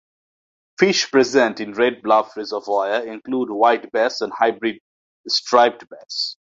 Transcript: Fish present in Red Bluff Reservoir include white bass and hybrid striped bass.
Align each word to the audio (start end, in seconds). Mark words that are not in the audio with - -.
Fish 0.79 1.11
present 1.11 1.59
in 1.59 1.73
Red 1.73 2.01
Bluff 2.01 2.35
Reservoir 2.35 3.05
include 3.05 3.51
white 3.51 3.91
bass 3.91 4.21
and 4.21 4.33
hybrid 4.33 4.79
striped 5.27 5.87
bass. 5.89 6.37